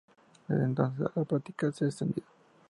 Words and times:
Desde 0.47 0.63
entonces 0.63 1.11
la 1.15 1.23
práctica 1.25 1.71
se 1.71 1.85
ha 1.85 1.87
extendido. 1.89 2.25